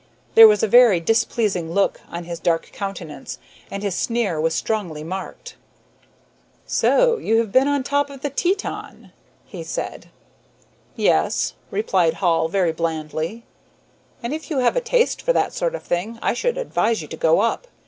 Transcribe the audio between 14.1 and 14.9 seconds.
"and if you have a